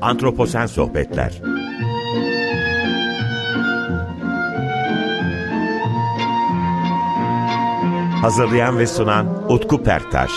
Antroposen 0.00 0.66
Sohbetler 0.66 1.42
Hazırlayan 8.22 8.78
ve 8.78 8.86
sunan 8.86 9.52
Utku 9.52 9.82
Perktaş 9.82 10.30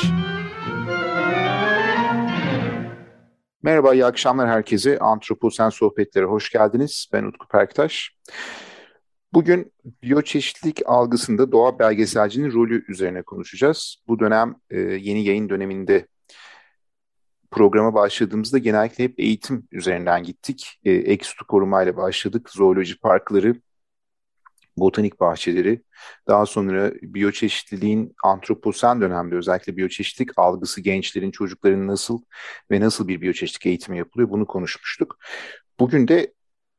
Merhaba, 3.64 3.94
iyi 3.94 4.06
akşamlar 4.06 4.50
herkese. 4.50 5.00
Antroposen 5.00 5.70
Sohbetlere 5.70 6.26
hoş 6.26 6.52
geldiniz. 6.52 7.08
Ben 7.14 7.24
Utku 7.24 7.48
Perktaş. 7.48 8.12
Bugün 9.34 9.74
biyoçeşitlilik 10.04 10.82
algısında 10.86 11.52
doğa 11.52 11.80
belgeselcinin 11.80 12.54
rolü 12.54 12.86
üzerine 12.88 13.22
konuşacağız. 13.22 13.98
Bu 14.08 14.20
dönem 14.20 14.56
e, 14.70 14.80
yeni 14.80 15.24
yayın 15.24 15.50
döneminde 15.50 16.08
programa 17.54 17.94
başladığımızda 17.94 18.58
genellikle 18.58 19.04
hep 19.04 19.20
eğitim 19.20 19.68
üzerinden 19.72 20.24
gittik. 20.24 20.80
E, 20.86 20.92
Ekstü 20.92 21.46
korumayla 21.46 21.98
başladık. 21.98 22.50
Zooloji 22.50 23.00
parkları, 23.00 23.56
botanik 24.78 25.20
bahçeleri, 25.20 25.82
daha 26.28 26.46
sonra 26.46 26.92
biyoçeşitliliğin 27.02 28.16
antroposen 28.24 29.02
dönemde 29.02 29.36
özellikle 29.36 29.78
biyoçeşitlik 29.78 30.40
algısı 30.40 30.82
gençlerin, 30.82 31.32
çocukların 31.32 31.88
nasıl 31.88 32.22
ve 32.72 32.80
nasıl 32.80 33.08
bir 33.08 33.22
biyoçeşitlik 33.22 33.66
eğitimi 33.66 33.98
yapılıyor 33.98 34.30
bunu 34.30 34.46
konuşmuştuk. 34.46 35.20
Bugün 35.80 36.08
de 36.08 36.34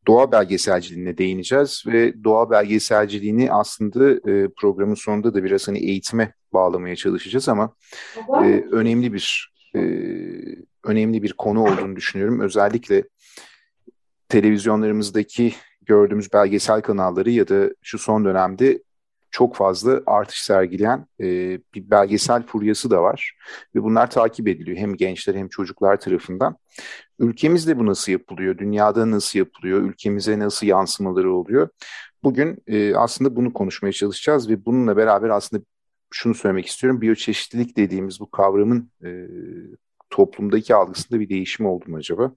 doğa 0.07 0.33
belgeselciliğine 0.33 1.19
değineceğiz 1.19 1.85
ve 1.87 2.25
doğa 2.25 2.51
belgeselciliğini 2.51 3.53
aslında 3.53 4.11
e, 4.31 4.49
programın 4.57 4.95
sonunda 4.95 5.35
da 5.35 5.45
biraz 5.45 5.69
hani 5.69 5.79
eğitime 5.79 6.35
bağlamaya 6.53 6.97
çalışacağız 6.97 7.49
ama 7.49 7.75
e, 8.17 8.65
önemli 8.71 9.13
bir 9.13 9.55
e, 9.77 9.81
önemli 10.85 11.23
bir 11.23 11.33
konu 11.33 11.63
olduğunu 11.63 11.97
düşünüyorum. 11.97 12.41
Özellikle 12.41 13.05
televizyonlarımızdaki 14.29 15.55
gördüğümüz 15.83 16.33
belgesel 16.33 16.81
kanalları 16.81 17.31
ya 17.31 17.49
da 17.49 17.71
şu 17.83 17.99
son 17.99 18.25
dönemde 18.25 18.83
çok 19.31 19.57
fazla 19.57 20.03
artış 20.07 20.43
sergileyen 20.43 21.07
e, 21.21 21.27
bir 21.75 21.91
belgesel 21.91 22.47
furyası 22.47 22.91
da 22.91 23.03
var. 23.03 23.37
Ve 23.75 23.83
bunlar 23.83 24.11
takip 24.11 24.49
ediliyor 24.49 24.77
hem 24.77 24.97
gençler 24.97 25.35
hem 25.35 25.49
çocuklar 25.49 26.01
tarafından. 26.01 26.57
Ülkemizde 27.19 27.79
bu 27.79 27.87
nasıl 27.87 28.13
yapılıyor? 28.13 28.59
Dünyada 28.59 29.11
nasıl 29.11 29.39
yapılıyor? 29.39 29.83
Ülkemize 29.83 30.39
nasıl 30.39 30.67
yansımaları 30.67 31.33
oluyor? 31.33 31.69
Bugün 32.23 32.59
e, 32.67 32.95
aslında 32.95 33.37
bunu 33.37 33.53
konuşmaya 33.53 33.93
çalışacağız 33.93 34.51
ve 34.51 34.65
bununla 34.65 34.97
beraber 34.97 35.29
aslında 35.29 35.63
şunu 36.11 36.35
söylemek 36.35 36.67
istiyorum. 36.67 37.01
Biyoçeşitlilik 37.01 37.77
dediğimiz 37.77 38.21
bu 38.21 38.31
kavramın 38.31 38.91
e, 39.05 39.09
toplumdaki 40.15 40.75
algısında 40.75 41.21
bir 41.21 41.29
değişim 41.29 41.67
oldu 41.67 41.85
mu 41.91 41.97
acaba? 41.97 42.33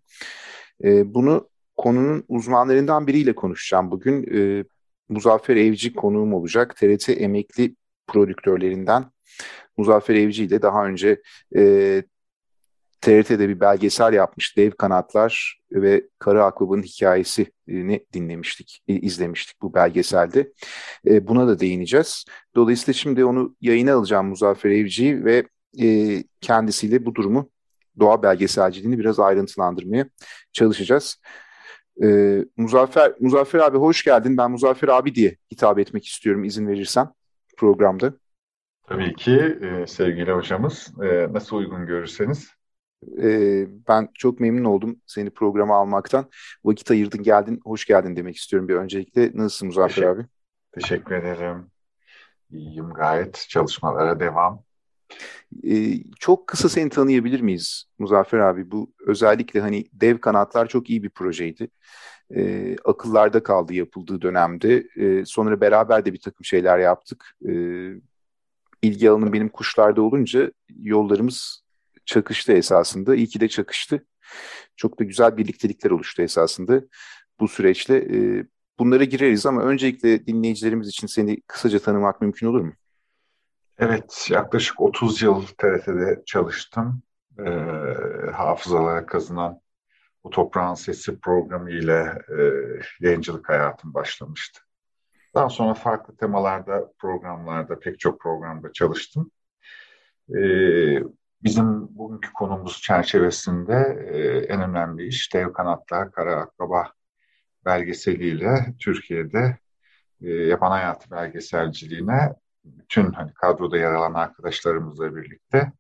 E, 0.84 1.14
bunu 1.14 1.50
konunun 1.78 2.24
uzmanlarından 2.28 3.08
biriyle 3.08 3.36
konuşacağım 3.36 3.92
bugün. 3.92 4.36
E, 4.38 4.64
Muzaffer 5.10 5.56
Evci 5.56 5.94
konuğum 5.94 6.34
olacak. 6.34 6.76
TRT 6.76 7.10
emekli 7.10 7.76
prodüktörlerinden 8.08 9.06
Muzaffer 9.78 10.16
Evci 10.16 10.44
ile 10.44 10.62
daha 10.62 10.86
önce 10.86 11.22
e, 11.56 12.04
TRT'de 13.02 13.50
bir 13.50 13.60
belgesel 13.60 14.14
yapmış 14.14 14.58
Dev 14.58 14.72
Kanatlar 14.72 15.62
ve 15.72 16.08
Karı 16.20 16.44
Akbaba'nın 16.44 16.84
hikayesini 16.84 18.06
dinlemiştik, 18.14 18.84
izlemiştik 18.88 19.62
bu 19.62 19.74
belgeselde. 19.74 20.54
E, 21.08 21.28
buna 21.28 21.48
da 21.48 21.60
değineceğiz. 21.60 22.26
Dolayısıyla 22.56 22.94
şimdi 22.94 23.26
onu 23.26 23.56
yayına 23.62 23.94
alacağım 23.94 24.28
Muzaffer 24.28 24.70
Evci'yi 24.70 25.26
ve 25.26 25.44
e, 25.82 26.24
kendisiyle 26.42 27.06
bu 27.06 27.16
durumu 27.16 27.50
doğa 28.00 28.24
belgeselciliğini 28.24 29.00
biraz 29.00 29.20
ayrıntılandırmaya 29.20 30.06
çalışacağız. 30.54 31.22
E, 32.04 32.38
Muzaffer, 32.58 33.14
Muzaffer 33.20 33.60
abi 33.60 33.78
hoş 33.78 34.04
geldin. 34.04 34.38
Ben 34.38 34.52
Muzaffer 34.52 34.88
abi 34.88 35.16
diye 35.16 35.38
hitap 35.52 35.80
etmek 35.80 36.06
istiyorum 36.08 36.44
izin 36.44 36.68
verirsen 36.68 37.10
programda. 37.58 38.14
Tabii 38.88 39.16
ki 39.16 39.58
e, 39.62 39.88
sevgili 39.88 40.32
hocamız. 40.32 40.94
E, 41.04 41.34
nasıl 41.34 41.58
uygun 41.58 41.86
görürseniz. 41.86 42.50
E, 43.22 43.30
ben 43.88 44.10
çok 44.14 44.40
memnun 44.40 44.64
oldum 44.64 45.02
seni 45.06 45.30
programa 45.30 45.76
almaktan. 45.76 46.30
Vakit 46.66 46.92
ayırdın 46.92 47.24
geldin. 47.24 47.60
Hoş 47.64 47.86
geldin 47.86 48.16
demek 48.16 48.36
istiyorum 48.36 48.68
bir 48.68 48.76
öncelikle. 48.76 49.32
Nasılsın 49.34 49.68
Muzaffer 49.68 49.96
teşekkür, 49.96 50.20
abi? 50.20 50.26
Teşekkür 50.72 51.16
ederim. 51.16 51.72
İyiyim 52.52 52.90
gayet. 52.94 53.46
Çalışmalara 53.50 54.20
devam. 54.20 54.64
Ee, 55.68 55.94
çok 56.20 56.48
kısa 56.48 56.70
seni 56.70 56.90
tanıyabilir 56.90 57.42
miyiz 57.42 57.86
Muzaffer 58.00 58.40
abi? 58.40 58.72
Bu 58.72 58.94
özellikle 59.08 59.60
hani 59.60 59.86
dev 59.94 60.18
kanatlar 60.18 60.68
çok 60.68 60.90
iyi 60.90 61.04
bir 61.04 61.10
projeydi. 61.10 61.70
Ee, 62.36 62.76
akıllarda 62.86 63.44
kaldı 63.44 63.74
yapıldığı 63.74 64.22
dönemde. 64.22 64.88
Ee, 64.98 65.26
sonra 65.26 65.62
beraber 65.62 66.06
de 66.06 66.14
bir 66.14 66.20
takım 66.22 66.46
şeyler 66.46 66.80
yaptık. 66.80 67.26
Ee, 67.50 67.90
ilgi 68.82 69.10
alanım 69.10 69.34
benim 69.34 69.50
kuşlarda 69.50 70.02
olunca 70.02 70.52
yollarımız 70.80 71.64
çakıştı 72.06 72.54
esasında. 72.54 73.16
İyi 73.16 73.28
ki 73.28 73.40
de 73.40 73.48
çakıştı. 73.48 74.06
Çok 74.76 75.00
da 75.00 75.04
güzel 75.04 75.38
birliktelikler 75.38 75.92
oluştu 75.92 76.22
esasında 76.22 76.82
bu 77.40 77.48
süreçte. 77.48 77.96
Ee, 77.98 78.46
bunlara 78.80 79.04
gireriz 79.04 79.46
ama 79.46 79.64
öncelikle 79.64 80.26
dinleyicilerimiz 80.28 80.88
için 80.88 81.08
seni 81.08 81.42
kısaca 81.42 81.80
tanımak 81.80 82.22
mümkün 82.22 82.48
olur 82.48 82.62
mu? 82.62 82.74
Evet, 83.80 84.28
yaklaşık 84.32 84.82
30 84.82 85.22
yıl 85.22 85.46
TRT'de 85.46 86.24
çalıştım. 86.26 87.02
E, 87.40 87.50
hafızalara 88.32 89.06
kazınan 89.06 89.62
bu 90.24 90.30
toprağın 90.30 90.74
sesi 90.74 91.20
programı 91.20 91.72
ile 91.72 92.22
e, 92.30 92.36
yayıncılık 93.00 93.50
hayatım 93.50 93.94
başlamıştı. 93.94 94.62
Daha 95.36 95.50
sonra 95.50 95.74
farklı 95.74 96.18
temalarda, 96.18 96.92
programlarda, 96.98 97.80
pek 97.80 98.00
çok 98.00 98.22
programda 98.22 98.74
çalıştım. 98.74 99.32
E, 100.30 100.40
bizim 101.44 101.98
bugünkü 101.98 102.34
konumuz 102.34 102.82
çerçevesinde 102.82 104.08
e, 104.12 104.38
en 104.54 104.62
önemli 104.62 105.08
iş 105.08 105.34
Dev 105.34 105.54
Kanatlar 105.54 106.12
Kara 106.12 106.36
Akbaba 106.36 106.92
belgeseliyle 107.66 108.76
Türkiye'de 108.80 109.58
e, 110.22 110.30
yaban 110.30 110.72
hayatı 110.72 111.12
belgeselciliğine 111.12 112.34
bütün 112.78 113.12
hani 113.12 113.34
kadroda 113.34 113.78
yer 113.78 113.92
alan 113.92 114.14
arkadaşlarımızla 114.14 115.16
birlikte 115.16 115.72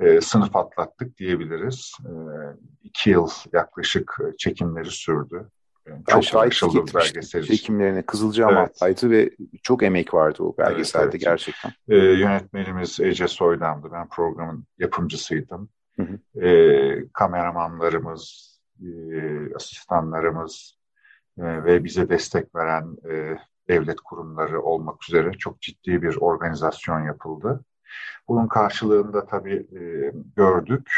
e, 0.00 0.20
sınıf 0.20 0.56
atlattık 0.56 1.18
diyebiliriz. 1.18 1.92
E, 2.04 2.12
iki 2.82 3.10
yıl 3.10 3.28
yaklaşık 3.52 4.18
çekimleri 4.38 4.90
sürdü. 4.90 5.48
Yani 5.88 6.02
çok 6.08 6.24
şahitlik 6.24 6.76
etmiştim 6.76 7.42
çekimlerine. 7.42 8.02
Kızılcahamam'daydı 8.02 9.06
evet. 9.06 9.30
ve 9.40 9.46
çok 9.62 9.82
emek 9.82 10.14
vardı 10.14 10.42
o 10.42 10.58
belgeselde 10.58 11.04
evet, 11.04 11.14
evet. 11.14 11.24
gerçekten. 11.24 11.72
E, 11.88 11.96
yönetmenimiz 11.96 13.00
Ece 13.00 13.28
Soydan'dı. 13.28 13.88
Ben 13.92 14.08
programın 14.08 14.66
yapımcısıydım. 14.78 15.68
Hı 15.96 16.02
hı. 16.02 16.46
E, 16.46 17.08
kameramanlarımız, 17.12 18.52
e, 18.80 18.88
asistanlarımız 19.54 20.78
e, 21.38 21.64
ve 21.64 21.84
bize 21.84 22.08
destek 22.08 22.54
veren 22.54 22.96
e, 23.10 23.38
devlet 23.72 24.00
kurumları 24.00 24.62
olmak 24.62 25.08
üzere 25.08 25.32
çok 25.32 25.60
ciddi 25.60 26.02
bir 26.02 26.16
organizasyon 26.16 27.00
yapıldı. 27.00 27.64
Bunun 28.28 28.46
karşılığında 28.48 29.26
tabii 29.26 29.66
e, 29.80 30.12
gördük. 30.36 30.90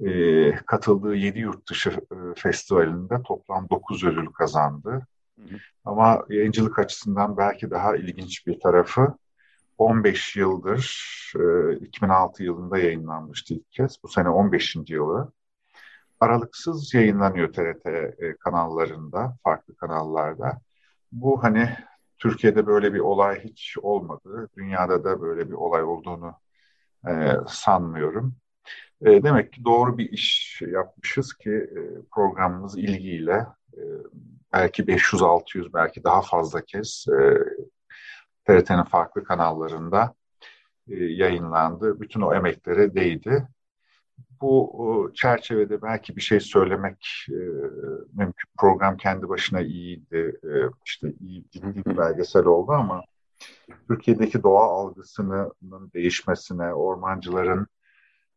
E, 0.00 0.50
katıldığı 0.56 1.14
7 1.14 1.38
yurt 1.38 1.70
dışı 1.70 1.90
e, 1.90 2.16
festivalinde 2.36 3.22
toplam 3.22 3.68
9 3.70 4.04
ödül 4.04 4.26
kazandı. 4.26 5.06
Hı 5.38 5.42
hı. 5.42 5.56
Ama 5.84 6.24
yayıncılık 6.28 6.78
açısından 6.78 7.36
belki 7.36 7.70
daha 7.70 7.96
ilginç 7.96 8.46
bir 8.46 8.60
tarafı 8.60 9.14
15 9.78 10.36
yıldır, 10.36 11.02
e, 11.36 11.76
2006 11.76 12.42
yılında 12.42 12.78
yayınlanmıştı 12.78 13.54
ilk 13.54 13.72
kez. 13.72 14.02
Bu 14.02 14.08
sene 14.08 14.28
15. 14.28 14.76
yılı. 14.88 15.32
Aralıksız 16.20 16.94
yayınlanıyor 16.94 17.52
TRT 17.52 17.86
e, 17.86 18.36
kanallarında, 18.36 19.36
farklı 19.44 19.76
kanallarda. 19.76 20.60
Bu 21.12 21.42
hani 21.42 21.76
Türkiye'de 22.18 22.66
böyle 22.66 22.94
bir 22.94 22.98
olay 22.98 23.44
hiç 23.44 23.78
olmadı. 23.82 24.48
Dünyada 24.56 25.04
da 25.04 25.20
böyle 25.20 25.48
bir 25.48 25.54
olay 25.54 25.82
olduğunu 25.82 26.34
e, 27.08 27.32
sanmıyorum. 27.48 28.36
E, 29.00 29.22
demek 29.22 29.52
ki 29.52 29.64
doğru 29.64 29.98
bir 29.98 30.10
iş 30.12 30.62
yapmışız 30.62 31.34
ki 31.34 31.50
e, 31.50 31.80
programımız 32.12 32.78
ilgiyle 32.78 33.46
e, 33.74 33.82
belki 34.52 34.82
500-600 34.88 35.72
belki 35.72 36.04
daha 36.04 36.22
fazla 36.22 36.60
kez 36.64 37.06
e, 37.08 37.38
TRT'nin 38.44 38.84
farklı 38.84 39.24
kanallarında 39.24 40.14
e, 40.88 41.04
yayınlandı. 41.04 42.00
Bütün 42.00 42.20
o 42.20 42.34
emeklere 42.34 42.94
değdi 42.94 43.48
bu 44.40 45.10
çerçevede 45.14 45.82
belki 45.82 46.16
bir 46.16 46.20
şey 46.20 46.40
söylemek 46.40 47.26
e, 47.28 47.40
mümkün. 48.12 48.50
Program 48.58 48.96
kendi 48.96 49.28
başına 49.28 49.60
iyiydi, 49.60 50.40
e, 50.44 50.50
işte 50.86 51.12
iyi 51.20 51.44
bir 51.54 51.98
belgesel 51.98 52.44
oldu 52.44 52.72
ama 52.72 53.04
Türkiye'deki 53.88 54.42
doğa 54.42 54.64
algısının 54.64 55.52
değişmesine, 55.94 56.74
ormancıların 56.74 57.66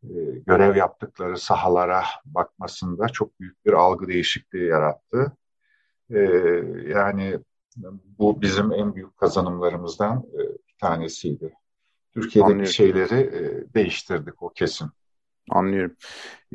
e, 0.03 0.15
görev 0.47 0.75
yaptıkları 0.75 1.37
sahalara 1.37 2.03
bakmasında 2.25 3.07
çok 3.07 3.39
büyük 3.39 3.65
bir 3.65 3.73
algı 3.73 4.07
değişikliği 4.07 4.65
yarattı. 4.65 5.31
E, 6.09 6.19
yani 6.87 7.39
bu 8.19 8.41
bizim 8.41 8.71
en 8.71 8.95
büyük 8.95 9.17
kazanımlarımızdan 9.17 10.23
e, 10.33 10.37
bir 10.37 10.75
tanesiydi. 10.81 11.53
Türkiye'deki 12.13 12.53
Anlıyorum. 12.53 12.73
şeyleri 12.73 13.19
e, 13.19 13.73
değiştirdik 13.73 14.43
o 14.43 14.49
kesin. 14.49 14.89
Anlıyorum. 15.49 15.95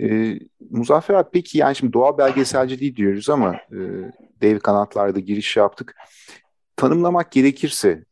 Ee, 0.01 0.39
Muzaffer 0.71 1.15
abi 1.15 1.29
peki 1.33 1.59
yani 1.59 1.77
şimdi 1.77 1.93
doğa 1.93 2.19
belgeselciliği 2.19 2.97
diyoruz 2.97 3.31
ama 3.31 3.55
e, 3.55 3.79
dev 4.41 4.59
kanatlarda 4.59 5.21
giriş 5.21 5.57
yaptık. 5.57 5.97
Tanımlamak 6.77 7.33
gerekirse 7.33 8.05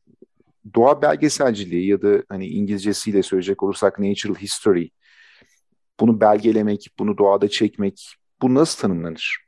doğa 0.75 1.02
belgeselciliği 1.02 1.88
ya 1.88 2.02
da 2.02 2.23
hani 2.29 2.46
İngilizcesiyle 2.46 3.23
söyleyecek 3.23 3.62
olursak 3.62 3.99
natural 3.99 4.34
history 4.34 4.88
bunu 6.00 6.20
belgelemek, 6.20 6.88
bunu 6.99 7.19
doğada 7.19 7.49
çekmek 7.49 8.17
bu 8.43 8.55
nasıl 8.55 8.81
tanımlanır? 8.81 9.38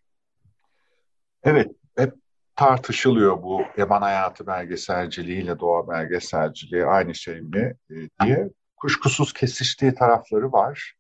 Evet, 1.43 1.71
hep 1.97 2.15
tartışılıyor 2.57 3.43
bu 3.43 3.63
yaban 3.77 4.03
hayatı 4.03 4.47
belgeselciliği 4.47 5.43
ile 5.43 5.59
doğa 5.59 5.89
belgeselciliği 5.89 6.85
aynı 6.85 7.15
şey 7.15 7.41
mi 7.41 7.75
e, 7.91 7.95
diye. 8.25 8.49
Kuşkusuz 8.77 9.33
kesiştiği 9.33 9.95
tarafları 9.95 10.53
var. 10.53 10.95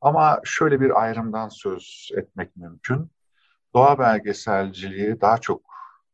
Ama 0.00 0.40
şöyle 0.44 0.80
bir 0.80 1.02
ayrımdan 1.02 1.48
söz 1.48 2.10
etmek 2.16 2.56
mümkün. 2.56 3.10
Doğa 3.74 3.98
belgeselciliği 3.98 5.20
daha 5.20 5.38
çok 5.38 5.62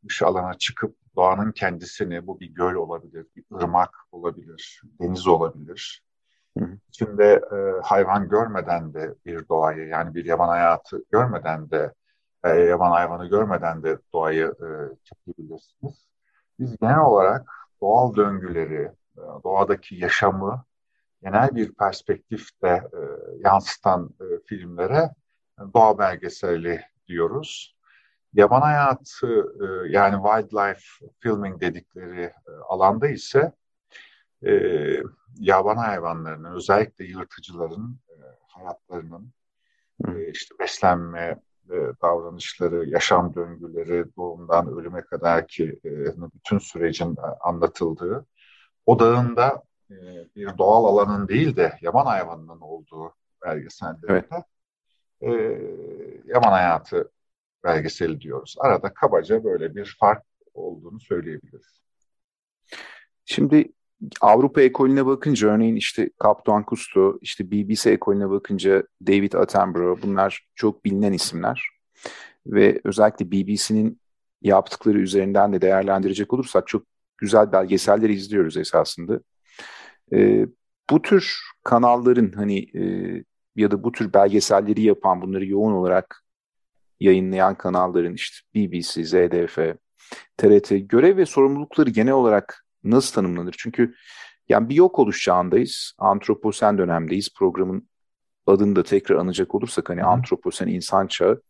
dış 0.08 0.22
alana 0.22 0.54
çıkıp 0.54 0.96
doğanın 1.16 1.52
kendisini, 1.52 2.26
bu 2.26 2.40
bir 2.40 2.54
göl 2.54 2.74
olabilir, 2.74 3.26
bir 3.36 3.44
ırmak 3.56 3.96
olabilir, 4.12 4.82
deniz 5.00 5.26
olabilir. 5.26 6.04
Hı 6.58 6.64
hı. 6.64 6.78
İçinde 6.88 7.24
e, 7.52 7.80
hayvan 7.82 8.28
görmeden 8.28 8.94
de 8.94 9.14
bir 9.26 9.48
doğayı, 9.48 9.88
yani 9.88 10.14
bir 10.14 10.24
yaban 10.24 10.48
hayatı 10.48 11.04
görmeden 11.12 11.70
de, 11.70 11.92
e, 12.44 12.48
yaban 12.48 12.90
hayvanı 12.90 13.26
görmeden 13.26 13.82
de 13.82 13.98
doğayı 14.14 14.46
e, 14.46 14.68
çekebilirsiniz. 15.04 16.08
Biz 16.58 16.76
genel 16.76 17.00
olarak 17.00 17.50
doğal 17.80 18.14
döngüleri, 18.14 18.92
e, 19.16 19.22
doğadaki 19.44 19.94
yaşamı 19.94 20.64
genel 21.22 21.54
bir 21.54 21.72
perspektifte 21.72 22.68
e, 22.68 23.00
yansıtan 23.38 24.10
e, 24.20 24.24
filmlere 24.46 25.10
doğa 25.74 25.98
belgeseli 25.98 26.80
diyoruz. 27.08 27.76
Yaban 28.34 28.60
hayatı 28.60 29.54
e, 29.60 29.92
yani 29.92 30.22
wildlife 30.24 31.06
filming 31.20 31.60
dedikleri 31.60 32.22
e, 32.22 32.32
alanda 32.68 33.08
ise 33.08 33.52
e, 34.46 34.52
yaban 35.38 35.76
hayvanlarının 35.76 36.54
özellikle 36.54 37.04
yırtıcıların 37.04 37.98
e, 38.08 38.14
hayatlarının 38.48 39.32
e, 40.08 40.30
işte 40.30 40.54
beslenme 40.58 41.42
e, 41.70 41.76
davranışları, 42.02 42.88
yaşam 42.88 43.34
döngüleri 43.34 44.16
doğumdan 44.16 44.68
ölüme 44.68 45.00
kadar 45.00 45.48
ki 45.48 45.80
e, 45.84 45.90
bütün 46.34 46.58
sürecin 46.58 47.16
anlatıldığı 47.40 48.26
odağında 48.86 49.62
e, 49.92 50.26
bir 50.36 50.58
doğal 50.58 50.84
alanın 50.84 51.28
değil 51.28 51.56
de 51.56 51.78
yaban 51.80 52.06
hayvanının 52.06 52.60
olduğu 52.60 53.14
belgesellerinde 53.44 54.06
evet. 54.08 54.26
e, 55.20 55.30
yaban 56.26 56.50
hayatı 56.50 57.10
belgeseli 57.64 58.20
diyoruz. 58.20 58.54
Arada 58.58 58.94
kabaca 58.94 59.44
böyle 59.44 59.74
bir 59.74 59.96
fark 60.00 60.22
olduğunu 60.54 61.00
söyleyebiliriz. 61.00 61.82
Şimdi 63.24 63.72
Avrupa 64.20 64.60
ekolüne 64.62 65.06
bakınca 65.06 65.48
örneğin 65.48 65.76
işte 65.76 66.10
Kaptan 66.18 66.64
Cousteau, 66.68 67.18
işte 67.20 67.50
BBC 67.50 67.90
ekolüne 67.90 68.30
bakınca 68.30 68.82
David 69.06 69.32
Attenborough 69.32 70.02
bunlar 70.02 70.46
çok 70.54 70.84
bilinen 70.84 71.12
isimler. 71.12 71.68
Ve 72.46 72.80
özellikle 72.84 73.30
BBC'nin 73.30 74.00
yaptıkları 74.42 74.98
üzerinden 74.98 75.52
de 75.52 75.60
değerlendirecek 75.60 76.32
olursak 76.32 76.68
çok 76.68 76.82
güzel 77.18 77.52
belgeseller 77.52 78.08
izliyoruz 78.08 78.56
esasında. 78.56 79.20
Ee, 80.12 80.46
bu 80.90 81.02
tür 81.02 81.40
kanalların 81.64 82.32
hani 82.32 82.58
e, 82.58 82.84
ya 83.56 83.70
da 83.70 83.84
bu 83.84 83.92
tür 83.92 84.12
belgeselleri 84.12 84.82
yapan 84.82 85.22
bunları 85.22 85.46
yoğun 85.46 85.72
olarak 85.72 86.24
yayınlayan 87.00 87.54
kanalların 87.54 88.14
işte 88.14 88.36
BBC, 88.54 89.04
ZDF, 89.04 89.58
TRT 90.36 90.70
görev 90.88 91.16
ve 91.16 91.26
sorumlulukları 91.26 91.90
genel 91.90 92.12
olarak 92.12 92.66
nasıl 92.84 93.14
tanımlanır? 93.14 93.54
Çünkü 93.58 93.94
yani 94.48 94.68
bir 94.68 94.74
yok 94.74 94.98
oluş 94.98 95.22
çağındayız. 95.22 95.94
Antroposen 95.98 96.78
dönemdeyiz. 96.78 97.34
Programın 97.34 97.88
adını 98.46 98.76
da 98.76 98.82
tekrar 98.82 99.16
anacak 99.16 99.54
olursak 99.54 99.90
hani 99.90 100.04
antroposen 100.04 100.66
insan 100.66 101.06
çağı. 101.06 101.42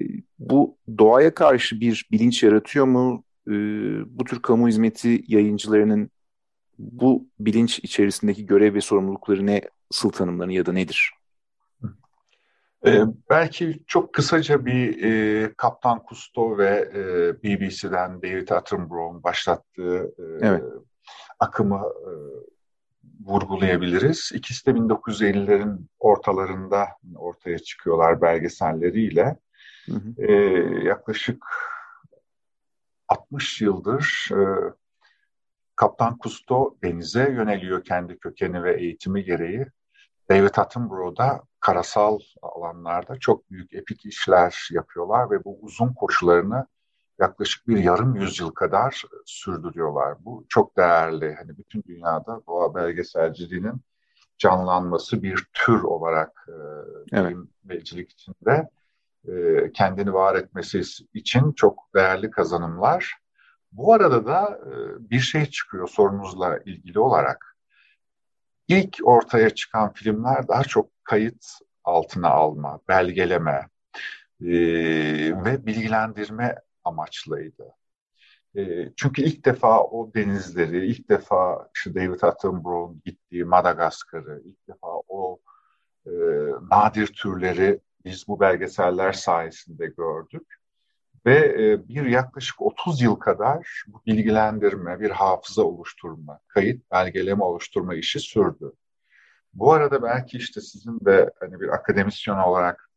Ee, 0.00 0.04
bu 0.38 0.78
doğaya 0.98 1.34
karşı 1.34 1.80
bir 1.80 2.08
bilinç 2.12 2.42
yaratıyor 2.42 2.86
mu? 2.86 3.24
Ee, 3.48 3.52
bu 4.18 4.24
tür 4.24 4.42
kamu 4.42 4.68
hizmeti 4.68 5.24
yayıncılarının 5.26 6.10
bu 6.78 7.26
bilinç 7.40 7.78
içerisindeki 7.78 8.46
görev 8.46 8.74
ve 8.74 8.80
sorumlulukları 8.80 9.46
ne, 9.46 9.60
nasıl 9.92 10.10
tanımlanır 10.10 10.52
ya 10.52 10.66
da 10.66 10.72
nedir? 10.72 11.14
Ee, 12.86 13.02
belki 13.30 13.82
çok 13.86 14.12
kısaca 14.12 14.66
bir 14.66 15.02
e, 15.02 15.54
Kaptan 15.56 16.02
Kusto 16.02 16.58
ve 16.58 16.90
e, 16.94 17.42
BBC'den 17.42 18.22
David 18.22 18.48
Attenborough'un 18.48 19.22
başlattığı 19.22 20.14
e, 20.18 20.22
evet. 20.40 20.62
akımı 21.38 21.82
e, 22.06 22.12
vurgulayabiliriz. 23.26 24.30
İkisi 24.34 24.66
de 24.66 24.70
1950'lerin 24.70 25.78
ortalarında 25.98 26.88
ortaya 27.16 27.58
çıkıyorlar 27.58 28.22
belgeselleriyle. 28.22 29.36
Hı 29.86 29.92
hı. 29.92 30.22
E, 30.22 30.32
yaklaşık 30.84 31.44
60 33.08 33.60
yıldır 33.60 34.28
e, 34.32 34.38
Kaptan 35.76 36.18
Kusto 36.18 36.76
denize 36.82 37.30
yöneliyor 37.30 37.84
kendi 37.84 38.18
kökeni 38.18 38.64
ve 38.64 38.80
eğitimi 38.80 39.24
gereği. 39.24 39.66
David 40.30 40.56
Attenborough 40.56 41.18
da 41.18 41.42
karasal 41.60 42.18
alanlarda 42.42 43.18
çok 43.18 43.50
büyük 43.50 43.74
epik 43.74 44.06
işler 44.06 44.68
yapıyorlar 44.70 45.30
ve 45.30 45.44
bu 45.44 45.58
uzun 45.60 45.92
koşularını 45.92 46.66
yaklaşık 47.18 47.68
bir 47.68 47.78
yarım 47.78 48.14
yüzyıl 48.14 48.50
kadar 48.50 49.02
sürdürüyorlar. 49.26 50.24
Bu 50.24 50.44
çok 50.48 50.76
değerli. 50.76 51.34
Hani 51.34 51.58
bütün 51.58 51.82
dünyada 51.82 52.40
doğa 52.46 52.74
belgeselciliğinin 52.74 53.80
canlanması 54.38 55.22
bir 55.22 55.46
tür 55.52 55.82
olarak 55.82 56.46
e, 56.48 56.56
evet. 57.12 57.36
bilimcilik 57.64 58.12
içinde 58.12 58.68
e, 59.28 59.72
kendini 59.72 60.12
var 60.12 60.34
etmesi 60.34 60.82
için 61.14 61.52
çok 61.52 61.78
değerli 61.94 62.30
kazanımlar. 62.30 63.23
Bu 63.74 63.94
arada 63.94 64.26
da 64.26 64.60
e, 64.66 64.70
bir 65.10 65.20
şey 65.20 65.46
çıkıyor 65.46 65.88
sorunuzla 65.88 66.58
ilgili 66.58 66.98
olarak. 66.98 67.56
İlk 68.68 68.98
ortaya 69.02 69.50
çıkan 69.50 69.92
filmler 69.92 70.48
daha 70.48 70.62
çok 70.62 70.90
kayıt 71.04 71.44
altına 71.84 72.28
alma, 72.28 72.80
belgeleme 72.88 73.68
e, 74.40 74.48
ve 75.44 75.66
bilgilendirme 75.66 76.56
amaçlıydı. 76.84 77.74
E, 78.56 78.92
çünkü 78.96 79.22
ilk 79.22 79.44
defa 79.44 79.80
o 79.80 80.14
denizleri, 80.14 80.86
ilk 80.86 81.08
defa 81.08 81.68
işte 81.76 81.94
David 81.94 82.22
Attenborough'un 82.22 83.02
gittiği 83.04 83.44
Madagaskar'ı, 83.44 84.42
ilk 84.44 84.68
defa 84.68 84.88
o 85.08 85.38
e, 86.06 86.10
nadir 86.70 87.06
türleri 87.06 87.80
biz 88.04 88.28
bu 88.28 88.40
belgeseller 88.40 89.12
sayesinde 89.12 89.86
gördük. 89.86 90.63
Ve 91.26 91.38
e, 91.38 91.88
bir 91.88 92.06
yaklaşık 92.06 92.62
30 92.62 93.02
yıl 93.02 93.16
kadar 93.16 93.84
bu 93.86 94.02
bilgilendirme, 94.06 95.00
bir 95.00 95.10
hafıza 95.10 95.62
oluşturma, 95.62 96.40
kayıt, 96.48 96.90
belgeleme 96.90 97.44
oluşturma 97.44 97.94
işi 97.94 98.20
sürdü. 98.20 98.72
Bu 99.54 99.72
arada 99.72 100.02
belki 100.02 100.36
işte 100.36 100.60
sizin 100.60 101.00
de 101.00 101.30
hani 101.40 101.60
bir 101.60 101.68
akademisyen 101.68 102.36
olarak 102.36 102.90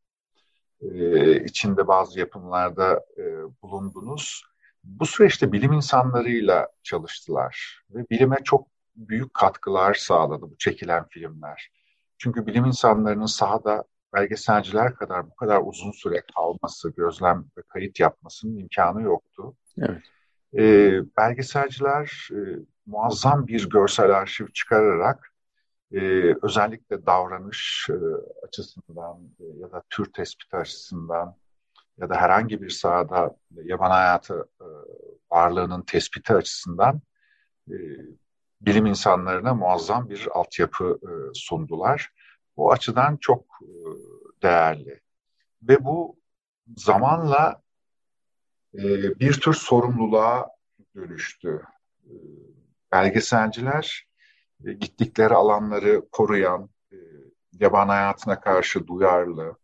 e, 0.82 1.44
içinde 1.44 1.88
bazı 1.88 2.20
yapımlarda 2.20 3.06
e, 3.18 3.24
bulundunuz. 3.62 4.44
Bu 4.84 5.06
süreçte 5.06 5.52
bilim 5.52 5.74
insanlarıyla 5.74 6.68
çalıştılar 6.84 7.84
ve 7.90 8.10
bilime 8.10 8.38
çok 8.44 8.68
büyük 8.96 9.34
katkılar 9.34 9.94
sağladı 9.94 10.42
bu 10.42 10.58
çekilen 10.58 11.08
filmler. 11.08 11.72
Çünkü 12.18 12.46
bilim 12.46 12.66
insanlarının 12.66 13.26
sahada 13.26 13.84
belgeselciler 14.18 14.96
kadar 14.96 15.26
bu 15.26 15.36
kadar 15.36 15.62
uzun 15.66 15.92
süre 15.92 16.24
kalması, 16.36 16.94
gözlem 16.98 17.46
ve 17.58 17.62
kayıt 17.62 18.00
yapmasının 18.00 18.58
imkanı 18.58 19.02
yoktu. 19.02 19.56
Evet. 19.78 20.02
E, 20.58 20.62
belgeselciler 21.18 22.30
e, 22.32 22.40
muazzam 22.86 23.48
bir 23.48 23.70
görsel 23.70 24.18
arşiv 24.18 24.48
çıkararak 24.48 25.34
e, 25.92 26.00
özellikle 26.42 27.06
davranış 27.06 27.88
e, 27.90 27.98
açısından 28.48 29.18
e, 29.40 29.44
ya 29.60 29.72
da 29.72 29.84
tür 29.90 30.06
tespiti 30.06 30.58
açısından 30.58 31.36
ya 31.98 32.10
da 32.10 32.16
herhangi 32.16 32.62
bir 32.62 32.70
sahada 32.70 33.36
yaban 33.52 33.92
hayatı 33.92 34.48
e, 34.62 34.66
varlığının 35.32 35.82
tespiti 35.82 36.34
açısından 36.34 37.02
e, 37.70 37.76
bilim 38.62 38.86
insanlarına 38.86 39.54
muazzam 39.54 40.10
bir 40.10 40.28
altyapı 40.32 41.00
e, 41.04 41.12
sundular. 41.34 42.10
O 42.58 42.72
açıdan 42.72 43.18
çok 43.18 43.44
e, 43.62 43.70
değerli. 44.44 45.00
Ve 45.64 45.86
bu 45.86 46.20
zamanla 46.78 47.62
e, 48.74 48.84
bir 49.20 49.34
tür 49.34 49.54
sorumluluğa 49.54 50.50
dönüştü. 50.96 51.62
E, 52.06 52.14
belgeselciler 52.92 54.08
gittikleri 54.64 55.34
alanları 55.34 56.10
koruyan, 56.12 56.70
yaban 57.60 57.88
hayatına 57.88 58.40
karşı 58.40 58.88
duyarlı 58.88 59.56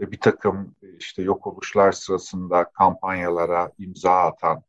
ve 0.00 0.10
bir 0.10 0.20
takım 0.20 0.74
işte 0.98 1.22
yok 1.22 1.46
oluşlar 1.46 1.92
sırasında 1.92 2.64
kampanyalara 2.64 3.72
imza 3.78 4.12
atan 4.12 4.62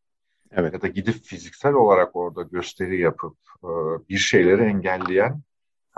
evet. 0.52 0.74
ya 0.74 0.82
da 0.82 0.88
gidip 0.88 1.24
fiziksel 1.24 1.74
olarak 1.74 2.16
orada 2.16 2.44
gösteri 2.44 3.00
yapıp 3.02 3.38
bir 4.10 4.18
şeyleri 4.18 4.62
engelleyen 4.62 5.42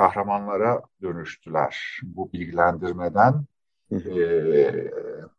kahramanlara 0.01 0.81
dönüştüler. 1.01 1.99
Bu 2.03 2.33
bilgilendirmeden 2.33 3.45
e, 3.91 3.97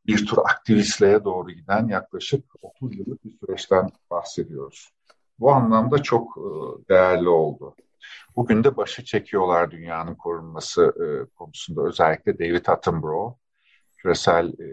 bir 0.07 0.27
tür 0.27 0.39
aktivistliğe 0.39 1.25
doğru 1.25 1.51
giden 1.51 1.89
yaklaşık 1.89 2.45
30 2.63 2.99
yıllık 2.99 3.25
bir 3.25 3.31
süreçten 3.31 3.91
bahsediyoruz. 4.11 4.91
Bu 5.39 5.53
anlamda 5.53 6.03
çok 6.03 6.37
değerli 6.89 7.29
oldu. 7.29 7.75
Bugün 8.37 8.65
de 8.65 8.77
başı 8.77 9.05
çekiyorlar 9.05 9.71
dünyanın 9.71 10.15
korunması 10.15 10.83
e, 10.83 11.35
konusunda. 11.35 11.83
Özellikle 11.83 12.39
David 12.39 12.67
Attenborough 12.67 13.35
küresel 13.97 14.49
e, 14.49 14.69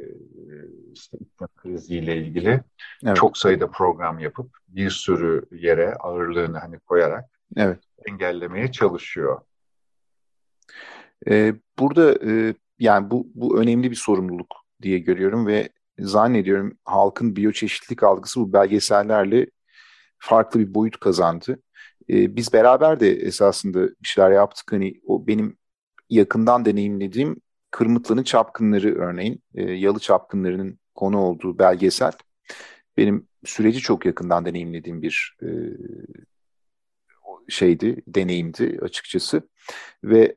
işte 0.94 1.18
iklim 1.18 1.48
kriziyle 1.56 2.18
ilgili 2.18 2.64
evet. 3.06 3.16
çok 3.16 3.38
sayıda 3.38 3.68
program 3.68 4.20
yapıp 4.20 4.58
bir 4.68 4.90
sürü 4.90 5.46
yere 5.52 5.94
ağırlığını 5.94 6.58
hani 6.58 6.80
koyarak 6.80 7.26
evet. 7.58 7.80
engellemeye 8.10 8.72
çalışıyor. 8.72 9.42
Ee, 11.28 11.54
burada 11.80 12.32
e, 12.32 12.56
yani 12.80 13.12
bu, 13.12 13.28
bu 13.36 13.62
önemli 13.62 13.92
bir 13.92 13.96
sorumluluk 13.96 14.56
diye 14.82 15.00
görüyorum 15.00 15.48
ve 15.48 15.70
zannediyorum 16.00 16.78
halkın 16.86 17.36
biyoçeşitlilik 17.36 18.04
algısı 18.04 18.40
bu 18.40 18.54
belgesellerle 18.54 19.48
farklı 20.20 20.60
bir 20.60 20.74
boyut 20.74 21.00
kazandı. 21.00 21.62
Ee, 22.10 22.36
biz 22.36 22.54
beraber 22.54 23.00
de 23.00 23.12
esasında 23.12 23.88
bir 23.88 24.08
şeyler 24.08 24.32
yaptık. 24.32 24.72
Hani 24.72 25.02
o 25.08 25.28
benim 25.28 25.58
yakından 26.10 26.66
deneyimlediğim 26.66 27.42
Kırmıtlı'nın 27.72 28.24
çapkınları 28.24 28.96
örneğin, 28.96 29.44
e, 29.56 29.72
Yalı 29.72 30.00
çapkınlarının 30.00 30.80
konu 30.96 31.18
olduğu 31.20 31.60
belgesel. 31.60 32.12
Benim 32.98 33.28
süreci 33.46 33.80
çok 33.80 34.06
yakından 34.06 34.46
deneyimlediğim 34.46 35.02
bir 35.02 35.38
e, 35.44 35.48
şeydi, 37.50 38.04
deneyimdi 38.08 38.80
açıkçası. 38.82 39.50
Ve 40.04 40.36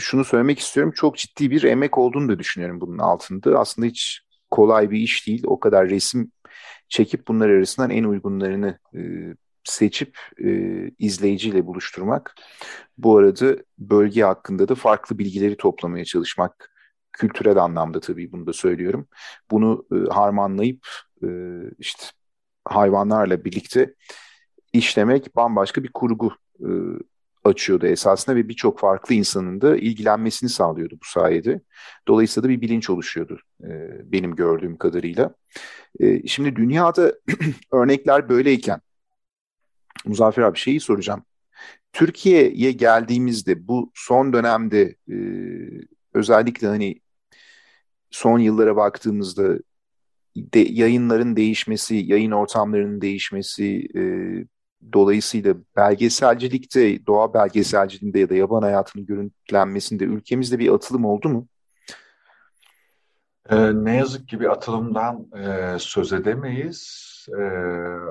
şunu 0.00 0.24
söylemek 0.24 0.58
istiyorum. 0.58 0.92
Çok 0.96 1.16
ciddi 1.16 1.50
bir 1.50 1.62
emek 1.62 1.98
olduğunu 1.98 2.28
da 2.28 2.38
düşünüyorum 2.38 2.80
bunun 2.80 2.98
altında. 2.98 3.58
Aslında 3.58 3.86
hiç 3.88 4.20
kolay 4.50 4.90
bir 4.90 4.98
iş 4.98 5.26
değil. 5.26 5.42
O 5.46 5.60
kadar 5.60 5.88
resim 5.90 6.32
çekip 6.88 7.28
bunlar 7.28 7.48
arasından 7.48 7.90
en 7.90 8.04
uygunlarını 8.04 8.78
e, 8.94 9.00
seçip 9.64 10.18
e, 10.44 10.50
izleyiciyle 10.98 11.66
buluşturmak. 11.66 12.34
Bu 12.98 13.18
arada 13.18 13.56
bölge 13.78 14.22
hakkında 14.22 14.68
da 14.68 14.74
farklı 14.74 15.18
bilgileri 15.18 15.56
toplamaya 15.56 16.04
çalışmak. 16.04 16.72
Kültürel 17.12 17.56
anlamda 17.56 18.00
tabii 18.00 18.32
bunu 18.32 18.46
da 18.46 18.52
söylüyorum. 18.52 19.08
Bunu 19.50 19.86
e, 19.92 20.12
harmanlayıp 20.12 20.88
e, 21.22 21.28
işte 21.78 22.04
hayvanlarla 22.64 23.44
birlikte 23.44 23.94
işlemek 24.72 25.36
bambaşka 25.36 25.82
bir 25.82 25.92
kurgu 25.92 26.32
e, 26.60 26.68
açıyordu 27.46 27.86
esasında 27.86 28.36
ve 28.36 28.48
birçok 28.48 28.78
farklı 28.78 29.14
insanın 29.14 29.60
da 29.60 29.76
ilgilenmesini 29.76 30.50
sağlıyordu 30.50 30.94
bu 30.94 31.06
sayede. 31.08 31.60
Dolayısıyla 32.08 32.48
da 32.48 32.52
bir 32.52 32.60
bilinç 32.60 32.90
oluşuyordu 32.90 33.38
e, 33.64 33.68
benim 34.12 34.36
gördüğüm 34.36 34.76
kadarıyla. 34.76 35.34
E, 36.00 36.26
şimdi 36.26 36.56
dünyada 36.56 37.12
örnekler 37.72 38.28
böyleyken 38.28 38.80
Muzaffer 40.04 40.42
abi 40.42 40.58
şeyi 40.58 40.80
soracağım. 40.80 41.22
Türkiye'ye 41.92 42.72
geldiğimizde 42.72 43.68
bu 43.68 43.90
son 43.94 44.32
dönemde 44.32 44.94
e, 45.10 45.16
özellikle 46.14 46.66
hani 46.66 47.00
son 48.10 48.38
yıllara 48.38 48.76
baktığımızda 48.76 49.58
de, 50.36 50.58
yayınların 50.58 51.36
değişmesi, 51.36 51.96
yayın 51.96 52.30
ortamlarının 52.30 53.00
değişmesi, 53.00 53.88
e, 53.96 54.02
Dolayısıyla 54.92 55.54
belgeselcilikte, 55.76 57.06
doğa 57.06 57.34
belgeselciliğinde 57.34 58.18
ya 58.18 58.28
da 58.28 58.34
yaban 58.34 58.62
hayatının 58.62 59.06
görüntülenmesinde 59.06 60.04
ülkemizde 60.04 60.58
bir 60.58 60.74
atılım 60.74 61.04
oldu 61.04 61.28
mu? 61.28 61.46
Ee, 63.50 63.84
ne 63.84 63.96
yazık 63.96 64.28
ki 64.28 64.40
bir 64.40 64.52
atılımdan 64.52 65.26
e, 65.36 65.76
söz 65.78 66.12
edemeyiz. 66.12 67.12
E, 67.38 67.42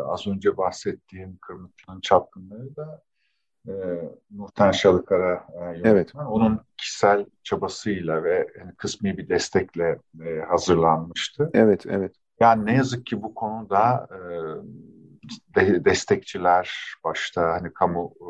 az 0.07 0.27
önce 0.27 0.57
bahsettiğim 0.57 1.37
Kırmızı'nın 1.37 2.01
çapkınları 2.01 2.75
da 2.75 3.03
e, 3.67 3.73
Nurten 4.31 4.71
Şalıkara 4.71 5.33
e, 5.33 5.81
evet. 5.83 6.15
onun 6.15 6.59
kişisel 6.77 7.25
çabasıyla 7.43 8.23
ve 8.23 8.47
yani 8.59 8.75
kısmi 8.77 9.17
bir 9.17 9.29
destekle 9.29 9.99
e, 10.25 10.39
hazırlanmıştı. 10.39 11.49
Evet, 11.53 11.85
evet. 11.85 12.15
Yani 12.39 12.65
ne 12.65 12.75
yazık 12.75 13.05
ki 13.05 13.23
bu 13.23 13.33
konuda 13.35 14.07
e, 14.11 14.19
de, 15.55 15.85
destekçiler 15.85 16.93
başta 17.03 17.53
hani 17.53 17.73
kamu 17.73 18.13
e, 18.19 18.29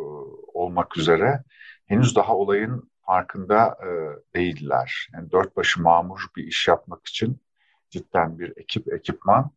olmak 0.54 0.98
üzere 0.98 1.44
henüz 1.86 2.16
daha 2.16 2.36
olayın 2.36 2.90
farkında 3.06 3.78
e, 3.84 3.90
değiller. 4.36 5.08
Yani 5.14 5.32
dört 5.32 5.58
başı 5.58 5.82
mamur 5.82 6.28
bir 6.36 6.44
iş 6.44 6.68
yapmak 6.68 7.08
için 7.08 7.40
cidden 7.90 8.40
bir 8.40 8.54
ekip 8.58 8.94
ekipman 8.94 9.52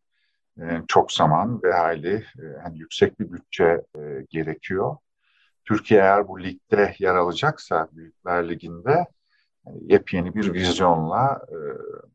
e, 0.61 0.81
çok 0.87 1.11
zaman 1.11 1.63
ve 1.63 1.73
hayli 1.73 2.15
e, 2.15 2.43
yani 2.63 2.79
yüksek 2.79 3.19
bir 3.19 3.31
bütçe 3.31 3.85
e, 3.95 4.25
gerekiyor. 4.29 4.97
Türkiye 5.65 5.99
eğer 6.01 6.27
bu 6.27 6.43
ligde 6.43 6.95
yer 6.99 7.15
alacaksa 7.15 7.89
Büyükler 7.91 8.49
Ligi'nde 8.49 9.05
e, 9.67 9.69
yepyeni 9.81 10.35
bir 10.35 10.53
vizyonla 10.53 11.41
e, 11.51 11.57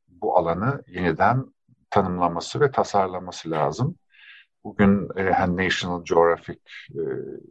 bu 0.09 0.39
alanı 0.39 0.83
yeniden 0.89 1.55
tanımlaması 1.91 2.61
ve 2.61 2.71
tasarlaması 2.71 3.51
lazım. 3.51 3.97
Bugün 4.65 5.09
e, 5.17 5.57
National 5.57 6.05
Geographic 6.05 6.59
e, 6.91 7.03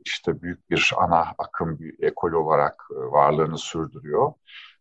işte 0.05 0.41
büyük 0.41 0.69
bir 0.69 0.93
ana 0.97 1.33
akım 1.37 1.79
bir 1.79 2.03
ekol 2.03 2.31
olarak 2.31 2.83
e, 2.91 2.95
varlığını 2.95 3.57
sürdürüyor 3.57 4.33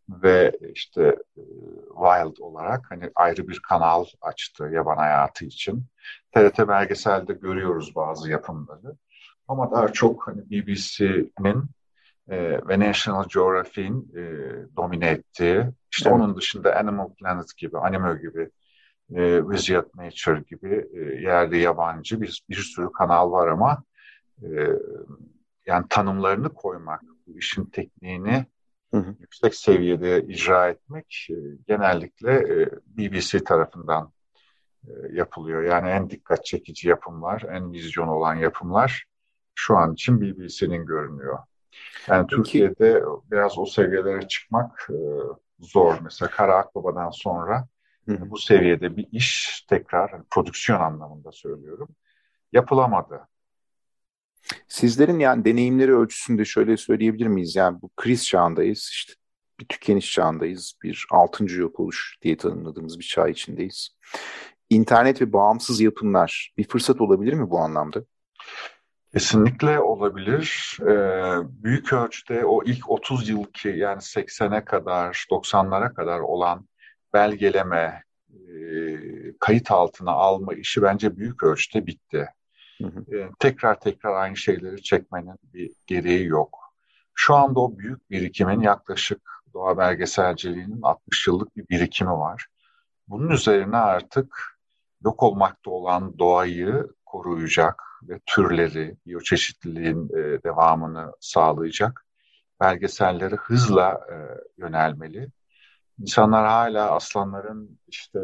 ve 0.09 0.59
işte 0.75 1.03
e, 1.37 1.43
Wild 1.89 2.37
olarak 2.41 2.91
hani 2.91 3.11
ayrı 3.15 3.49
bir 3.49 3.61
kanal 3.69 4.05
açtı 4.21 4.71
yaban 4.73 4.97
hayatı 4.97 5.45
için. 5.45 5.85
TRT 6.35 6.69
belgeselde 6.69 7.33
görüyoruz 7.33 7.95
bazı 7.95 8.31
yapımları 8.31 8.97
ama 9.49 9.71
daha 9.71 9.89
çok 9.89 10.27
hani 10.27 10.51
BBC'nin 10.51 11.65
e, 12.29 12.69
ve 12.69 12.81
National 12.81 13.25
Geographic'in 13.35 14.13
e, 14.17 14.23
domine 14.77 15.09
ettiği 15.09 15.67
işte 15.93 16.11
evet. 16.11 16.21
onun 16.21 16.37
dışında 16.37 16.77
Animal 16.77 17.15
Planet 17.15 17.57
gibi, 17.57 17.79
Anime 17.79 18.15
gibi 18.15 18.51
e, 19.11 19.49
Visit 19.49 19.95
Nature 19.95 20.43
gibi 20.51 20.89
e, 20.95 21.01
yerli 21.23 21.59
yabancı 21.59 22.21
bir, 22.21 22.43
bir 22.51 22.57
sürü 22.57 22.93
kanal 22.93 23.33
var 23.33 23.49
ama 23.49 23.85
e, 24.43 24.49
yani 25.67 25.87
tanımlarını 25.89 26.55
koymak, 26.55 27.03
bu 27.27 27.39
işin 27.39 27.65
tekniğini 27.65 28.47
hı 28.95 29.01
hı. 29.01 29.15
yüksek 29.21 29.55
seviyede 29.55 30.23
icra 30.23 30.69
etmek 30.69 31.27
e, 31.31 31.37
genellikle 31.69 32.33
e, 32.33 32.69
BBC 32.87 33.45
tarafından 33.45 34.13
e, 34.87 34.91
yapılıyor. 35.13 35.63
Yani 35.63 35.91
en 35.91 36.11
dikkat 36.11 36.45
çekici 36.45 36.89
yapımlar, 36.89 37.43
en 37.51 37.73
vizyon 37.73 38.09
olan 38.09 38.35
yapımlar 38.35 39.05
şu 39.55 39.77
an 39.77 39.93
için 39.93 40.21
BBC'nin 40.21 40.87
görünüyor. 40.87 41.39
Yani 42.09 42.27
Peki. 42.27 42.37
Türkiye'de 42.37 43.03
biraz 43.31 43.59
o 43.59 43.67
seviyelere 43.67 44.29
çıkmak 44.29 44.89
e, 44.91 44.99
zor. 45.61 45.99
Mesela 46.03 46.31
Kara 46.31 46.57
Akbaba'dan 46.57 47.11
sonra 47.11 47.69
Hı. 48.09 48.31
Bu 48.31 48.39
seviyede 48.39 48.97
bir 48.97 49.09
iş 49.13 49.61
tekrar 49.69 50.25
prodüksiyon 50.31 50.81
anlamında 50.81 51.33
söylüyorum 51.33 51.89
yapılamadı. 52.53 53.29
Sizlerin 54.69 55.19
yani 55.19 55.45
deneyimleri 55.45 55.97
ölçüsünde 55.97 56.45
şöyle 56.45 56.77
söyleyebilir 56.77 57.27
miyiz? 57.27 57.57
Yani 57.57 57.83
bu 57.83 57.91
kriz 57.97 58.27
çağındayız, 58.27 58.89
işte 58.93 59.13
bir 59.61 59.67
tükeniş 59.67 60.13
çağındayız, 60.13 60.79
bir 60.83 61.07
altıncı 61.11 61.61
yok 61.61 61.81
oluş 61.81 62.19
diye 62.23 62.37
tanımladığımız 62.37 62.99
bir 62.99 63.05
çağ 63.05 63.29
içindeyiz. 63.29 63.97
İnternet 64.71 65.23
ve 65.23 65.33
bağımsız 65.33 65.81
yapımlar 65.81 66.53
bir 66.59 66.69
fırsat 66.69 67.01
olabilir 67.01 67.33
mi 67.33 67.51
bu 67.51 67.59
anlamda? 67.59 68.05
Kesinlikle 69.13 69.81
olabilir. 69.81 70.79
Ee, 70.83 70.85
büyük 71.65 71.93
ölçüde 71.93 72.45
o 72.45 72.65
ilk 72.65 72.91
30 72.91 73.29
yıl 73.29 73.45
ki 73.45 73.69
yani 73.69 73.99
80'e 73.99 74.65
kadar, 74.65 75.27
90'lara 75.31 75.95
kadar 75.95 76.21
olan 76.21 76.69
belgeleme, 77.15 78.03
kayıt 79.41 79.71
altına 79.71 80.11
alma 80.11 80.55
işi 80.55 80.83
bence 80.83 81.17
büyük 81.17 81.43
ölçüde 81.43 81.87
bitti. 81.87 82.29
Hı 82.79 82.89
hı. 82.89 83.31
Tekrar 83.39 83.81
tekrar 83.81 84.15
aynı 84.15 84.37
şeyleri 84.37 84.83
çekmenin 84.83 85.39
bir 85.55 85.71
gereği 85.87 86.27
yok. 86.27 86.59
Şu 87.15 87.35
anda 87.35 87.61
o 87.61 87.79
büyük 87.79 88.11
birikimin 88.11 88.61
yaklaşık 88.61 89.21
doğa 89.55 89.79
belgeselciliğinin 89.79 90.83
60 90.83 91.27
yıllık 91.27 91.57
bir 91.57 91.69
birikimi 91.69 92.11
var. 92.11 92.47
Bunun 93.09 93.31
üzerine 93.31 93.77
artık 93.77 94.59
yok 95.05 95.23
olmakta 95.23 95.71
olan 95.71 96.19
doğayı 96.19 96.87
koruyacak 97.07 97.83
ve 98.03 98.21
türleri, 98.27 98.97
biyoçeşitliliğin 99.07 100.09
devamını 100.45 101.13
sağlayacak 101.21 102.07
belgesellere 102.61 103.37
hızla 103.37 104.07
yönelmeli. 104.59 105.29
İnsanlar 106.03 106.47
hala 106.47 106.91
aslanların 106.91 107.79
işte 107.89 108.21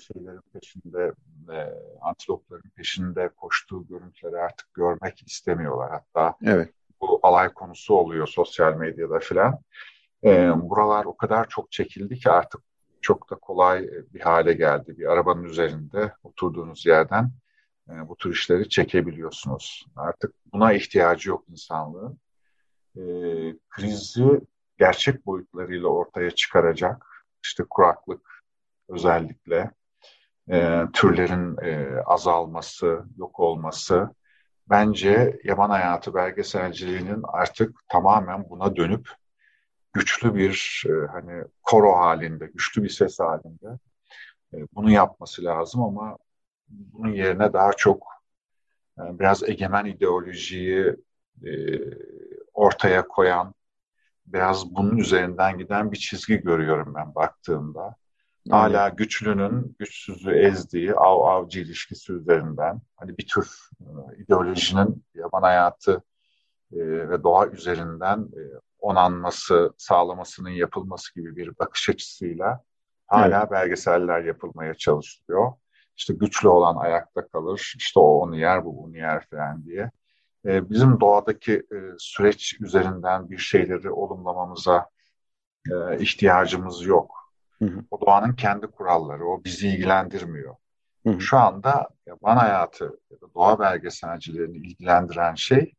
şeylerin 0.00 0.40
peşinde, 0.52 1.12
e, 1.52 1.58
antilopların 2.00 2.70
peşinde 2.76 3.28
koştuğu 3.36 3.86
görüntüleri 3.86 4.36
artık 4.36 4.74
görmek 4.74 5.22
istemiyorlar. 5.26 5.90
Hatta 5.90 6.36
evet. 6.44 6.72
bu 7.00 7.20
alay 7.22 7.52
konusu 7.52 7.94
oluyor 7.94 8.26
sosyal 8.26 8.74
medyada 8.76 9.18
filan. 9.18 9.58
E, 10.24 10.50
buralar 10.62 11.04
o 11.04 11.16
kadar 11.16 11.48
çok 11.48 11.72
çekildi 11.72 12.18
ki 12.18 12.30
artık 12.30 12.60
çok 13.00 13.30
da 13.30 13.34
kolay 13.34 13.88
bir 14.14 14.20
hale 14.20 14.52
geldi. 14.52 14.98
Bir 14.98 15.12
arabanın 15.12 15.44
üzerinde 15.44 16.12
oturduğunuz 16.22 16.86
yerden 16.86 17.30
e, 17.90 18.08
bu 18.08 18.16
tür 18.16 18.32
işleri 18.32 18.68
çekebiliyorsunuz. 18.68 19.86
Artık 19.96 20.34
buna 20.52 20.72
ihtiyacı 20.72 21.28
yok 21.30 21.44
insanlığın. 21.48 22.18
E, 22.96 23.02
krizi 23.68 24.40
gerçek 24.78 25.26
boyutlarıyla 25.26 25.88
ortaya 25.88 26.30
çıkaracak, 26.30 27.06
işte 27.44 27.64
kuraklık 27.70 28.42
özellikle, 28.88 29.70
e, 30.50 30.82
türlerin 30.92 31.56
e, 31.62 32.00
azalması, 32.00 33.04
yok 33.18 33.40
olması, 33.40 34.10
bence 34.70 35.40
yaban 35.44 35.70
hayatı 35.70 36.14
belgeselciliğinin 36.14 37.22
artık 37.28 37.78
tamamen 37.88 38.50
buna 38.50 38.76
dönüp 38.76 39.08
güçlü 39.92 40.34
bir 40.34 40.84
e, 40.88 41.06
hani 41.06 41.44
koro 41.62 41.96
halinde, 41.96 42.46
güçlü 42.46 42.82
bir 42.82 42.88
ses 42.88 43.20
halinde 43.20 43.78
e, 44.54 44.56
bunu 44.74 44.90
yapması 44.90 45.44
lazım 45.44 45.82
ama 45.82 46.18
bunun 46.68 47.12
yerine 47.12 47.52
daha 47.52 47.72
çok 47.72 48.06
e, 48.98 49.18
biraz 49.18 49.42
egemen 49.48 49.84
ideolojiyi 49.84 50.96
e, 51.46 51.50
ortaya 52.54 53.08
koyan, 53.08 53.54
biraz 54.26 54.74
bunun 54.74 54.96
üzerinden 54.96 55.58
giden 55.58 55.92
bir 55.92 55.96
çizgi 55.96 56.40
görüyorum 56.40 56.94
ben 56.94 57.14
baktığımda. 57.14 57.96
Hala 58.50 58.88
güçlünün 58.88 59.76
güçsüzü 59.78 60.30
ezdiği 60.30 60.94
av 60.94 61.20
avcı 61.20 61.60
ilişkisi 61.60 62.12
üzerinden 62.12 62.80
hani 62.96 63.18
bir 63.18 63.26
tür 63.26 63.50
e, 63.80 64.22
ideolojinin 64.22 65.04
yaban 65.14 65.42
hayatı 65.42 66.02
e, 66.72 66.78
ve 67.08 67.22
doğa 67.22 67.46
üzerinden 67.46 68.18
e, 68.18 68.42
onanması, 68.78 69.72
sağlamasının 69.76 70.50
yapılması 70.50 71.14
gibi 71.14 71.36
bir 71.36 71.58
bakış 71.58 71.88
açısıyla 71.88 72.60
hala 73.06 73.40
evet. 73.40 73.50
belgeseller 73.50 74.24
yapılmaya 74.24 74.74
çalışılıyor. 74.74 75.52
İşte 75.96 76.14
güçlü 76.14 76.48
olan 76.48 76.76
ayakta 76.76 77.28
kalır, 77.28 77.74
işte 77.76 78.00
o 78.00 78.20
onu 78.20 78.36
yer, 78.36 78.64
bu 78.64 78.76
bunu 78.76 78.96
yer 78.96 79.26
falan 79.30 79.64
diye. 79.64 79.90
Ee, 80.46 80.70
bizim 80.70 81.00
doğadaki 81.00 81.52
e, 81.54 81.78
süreç 81.98 82.60
üzerinden 82.60 83.30
bir 83.30 83.38
şeyleri 83.38 83.90
olumlamamıza 83.90 84.86
e, 85.70 85.98
ihtiyacımız 85.98 86.86
yok. 86.86 87.32
Hı 87.58 87.64
hı. 87.64 87.84
O 87.90 88.00
doğanın 88.00 88.32
kendi 88.32 88.66
kuralları, 88.66 89.26
o 89.26 89.44
bizi 89.44 89.68
ilgilendirmiyor. 89.68 90.54
Hı 91.06 91.10
hı. 91.10 91.20
Şu 91.20 91.38
anda 91.38 91.88
yaban 92.06 92.36
hayatı 92.36 93.00
ya 93.10 93.20
da 93.20 93.34
doğa 93.34 93.58
belgeselcilerini 93.58 94.56
ilgilendiren 94.56 95.34
şey 95.34 95.74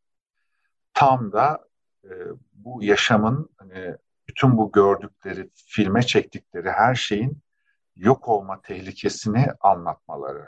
tam 0.94 1.32
da 1.32 1.66
e, 2.04 2.12
bu 2.54 2.84
yaşamın 2.84 3.50
hani 3.58 3.96
bütün 4.28 4.58
bu 4.58 4.72
gördükleri, 4.72 5.50
filme 5.54 6.02
çektikleri 6.02 6.72
her 6.72 6.96
şeyin 6.96 7.42
yok 7.96 8.28
olma 8.28 8.62
tehlikesini 8.62 9.48
anlatmaları. 9.62 10.46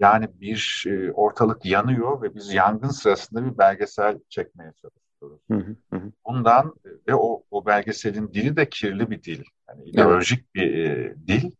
Yani 0.00 0.28
bir 0.40 0.84
e, 0.86 1.12
ortalık 1.12 1.64
yanıyor 1.64 2.22
ve 2.22 2.34
biz 2.34 2.54
yangın 2.54 2.88
sırasında 2.88 3.44
bir 3.44 3.58
belgesel 3.58 4.18
çekmeye 4.28 4.72
çalışıyoruz. 4.72 5.40
Hı 5.50 5.76
hı 5.96 6.12
Bundan 6.26 6.74
e, 6.84 6.88
ve 7.08 7.14
o, 7.14 7.42
o 7.50 7.66
belgeselin 7.66 8.28
dili 8.28 8.56
de 8.56 8.68
kirli 8.68 9.10
bir 9.10 9.22
dil. 9.22 9.44
Yani 9.68 9.84
ideolojik 9.84 10.38
evet. 10.38 10.54
bir 10.54 10.90
e, 10.90 11.16
dil. 11.26 11.50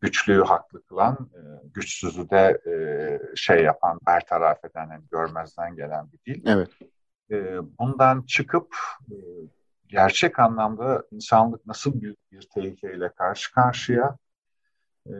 Güçlüyü 0.00 0.42
haklı 0.42 0.82
kılan, 0.82 1.30
e, 1.34 1.40
güçsüzü 1.74 2.30
de 2.30 2.60
e, 2.66 2.74
şey 3.36 3.64
yapan, 3.64 4.00
bertaraf 4.06 4.64
eden, 4.64 4.90
yani 4.90 5.04
görmezden 5.10 5.76
gelen 5.76 6.08
bir 6.12 6.34
dil. 6.34 6.42
Evet. 6.46 6.68
E, 7.30 7.58
bundan 7.78 8.22
çıkıp 8.22 8.76
e, 9.10 9.16
gerçek 9.88 10.38
anlamda 10.38 11.02
insanlık 11.10 11.66
nasıl 11.66 12.00
büyük 12.00 12.32
bir 12.32 12.48
tehlikeyle 12.54 13.08
karşı 13.08 13.52
karşıya 13.52 14.16
e, 15.08 15.16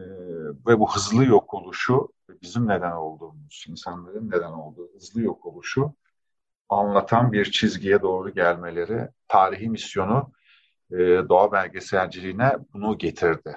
ve 0.67 0.79
bu 0.79 0.95
hızlı 0.95 1.25
yok 1.25 1.55
oluşu 1.55 2.09
bizim 2.43 2.69
neden 2.69 2.93
olduğumuz, 2.93 3.65
insanların 3.69 4.31
neden 4.31 4.53
olduğu 4.53 4.95
hızlı 4.95 5.23
yok 5.23 5.47
oluşu 5.47 5.95
anlatan 6.69 7.33
bir 7.33 7.45
çizgiye 7.45 8.03
doğru 8.03 8.31
gelmeleri 8.31 9.09
tarihi 9.29 9.69
misyonu 9.69 10.33
e, 10.91 10.97
doğa 11.29 11.53
belgeselciliğine 11.53 12.53
bunu 12.73 12.99
getirdi. 12.99 13.57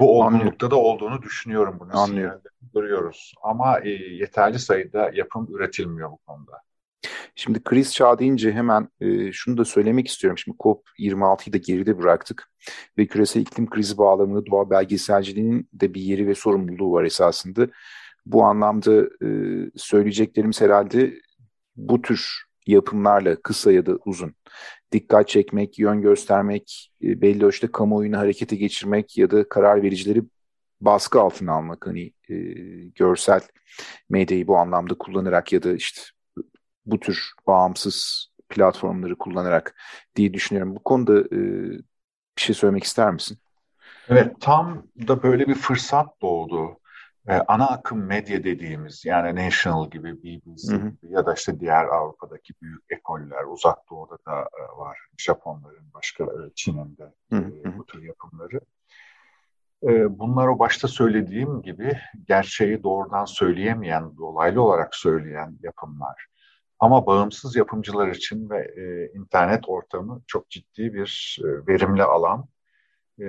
Bu 0.00 0.22
olgunlukta 0.22 0.70
da 0.70 0.76
olduğunu 0.76 1.22
düşünüyorum 1.22 1.76
bunu. 1.80 1.98
Anlıyorum. 1.98 2.40
Duruyoruz. 2.74 3.34
Ama 3.42 3.80
e, 3.80 3.88
yeterli 3.90 4.58
sayıda 4.58 5.10
yapım 5.14 5.54
üretilmiyor 5.54 6.10
bu 6.10 6.16
konuda. 6.16 6.62
Şimdi 7.34 7.62
kriz 7.64 7.94
çağı 7.94 8.18
deyince 8.18 8.52
hemen 8.52 8.88
e, 9.00 9.32
şunu 9.32 9.58
da 9.58 9.64
söylemek 9.64 10.08
istiyorum. 10.08 10.38
Şimdi 10.38 10.56
COP26'yı 10.56 11.52
da 11.52 11.56
geride 11.56 11.98
bıraktık 11.98 12.50
ve 12.98 13.06
küresel 13.06 13.40
iklim 13.40 13.70
krizi 13.70 13.98
bağlamında 13.98 14.46
doğa 14.46 14.70
belgeselciliğinin 14.70 15.68
de 15.72 15.94
bir 15.94 16.00
yeri 16.00 16.26
ve 16.26 16.34
sorumluluğu 16.34 16.92
var 16.92 17.04
esasında. 17.04 17.68
Bu 18.26 18.44
anlamda 18.44 19.02
e, 19.02 19.28
söyleyeceklerimiz 19.76 20.60
herhalde 20.60 21.14
bu 21.76 22.02
tür 22.02 22.44
yapımlarla 22.66 23.36
kısa 23.42 23.72
ya 23.72 23.86
da 23.86 23.98
uzun 24.06 24.34
dikkat 24.92 25.28
çekmek, 25.28 25.78
yön 25.78 26.02
göstermek, 26.02 26.92
e, 27.02 27.20
belli 27.20 27.44
ölçüde 27.44 27.72
kamuoyunu 27.72 28.18
harekete 28.18 28.56
geçirmek 28.56 29.18
ya 29.18 29.30
da 29.30 29.48
karar 29.48 29.82
vericileri 29.82 30.22
baskı 30.80 31.20
altına 31.20 31.52
almak 31.52 31.86
hani 31.86 32.12
e, 32.28 32.34
görsel 32.94 33.40
medyayı 34.10 34.46
bu 34.46 34.56
anlamda 34.58 34.94
kullanarak 34.94 35.52
ya 35.52 35.62
da 35.62 35.72
işte 35.72 36.00
bu 36.86 37.00
tür 37.00 37.32
bağımsız 37.46 38.28
platformları 38.48 39.18
kullanarak 39.18 39.74
diye 40.16 40.34
düşünüyorum. 40.34 40.76
Bu 40.76 40.82
konuda 40.82 41.20
e, 41.20 41.40
bir 42.36 42.42
şey 42.42 42.54
söylemek 42.54 42.84
ister 42.84 43.10
misin? 43.10 43.38
Evet, 44.08 44.36
tam 44.40 44.86
da 45.08 45.22
böyle 45.22 45.48
bir 45.48 45.54
fırsat 45.54 46.22
doğdu. 46.22 46.78
Ee, 47.28 47.32
ana 47.48 47.68
akım 47.68 48.06
medya 48.06 48.44
dediğimiz 48.44 49.04
yani 49.04 49.46
National 49.46 49.90
gibi, 49.90 50.22
BBC 50.22 50.72
hı 50.72 50.76
hı. 50.76 50.88
gibi 50.88 51.12
ya 51.12 51.26
da 51.26 51.34
işte 51.34 51.60
diğer 51.60 51.84
Avrupa'daki 51.84 52.54
büyük 52.62 52.82
ekoller, 52.90 53.44
uzak 53.44 53.90
doğuda 53.90 54.18
da 54.26 54.40
e, 54.40 54.78
var. 54.78 54.98
Japonların, 55.18 55.92
başka 55.94 56.24
e, 56.24 56.50
Çin'in 56.54 56.96
de 56.96 57.14
e, 57.32 57.78
bu 57.78 57.86
tür 57.86 58.02
yapımları. 58.02 58.60
E, 59.82 60.18
bunlar 60.18 60.46
o 60.46 60.58
başta 60.58 60.88
söylediğim 60.88 61.62
gibi 61.62 61.98
gerçeği 62.28 62.82
doğrudan 62.82 63.24
söyleyemeyen, 63.24 64.16
dolaylı 64.16 64.62
olarak 64.62 64.94
söyleyen 64.94 65.58
yapımlar. 65.62 66.26
Ama 66.82 67.06
bağımsız 67.06 67.56
yapımcılar 67.56 68.08
için 68.08 68.50
ve 68.50 68.58
e, 68.76 69.12
internet 69.18 69.68
ortamı 69.68 70.22
çok 70.26 70.50
ciddi 70.50 70.94
bir 70.94 71.38
e, 71.44 71.66
verimli 71.66 72.02
alan. 72.02 72.46
E, 73.20 73.26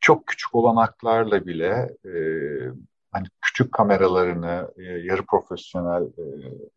çok 0.00 0.26
küçük 0.26 0.54
olanaklarla 0.54 1.46
bile 1.46 1.96
e, 2.04 2.12
hani 3.12 3.26
küçük 3.40 3.72
kameralarını, 3.72 4.74
e, 4.76 4.82
yarı 4.82 5.26
profesyonel 5.26 6.02
e, 6.02 6.24